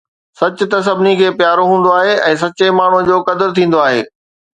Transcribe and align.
سچ 0.39 0.57
ته 0.71 0.77
سڀني 0.87 1.13
کي 1.19 1.27
پيارو 1.41 1.63
هوندو 1.71 1.89
آهي 1.99 2.13
۽ 2.29 2.39
سچي 2.45 2.67
ماڻهوءَ 2.79 3.05
جو 3.11 3.17
قدر 3.29 3.47
ٿيندو 3.61 3.79
آهي 3.87 4.01